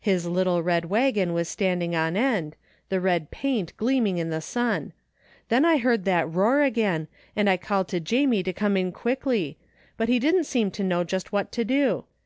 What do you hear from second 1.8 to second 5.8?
on end, the red paint gleaming in the sun. Then I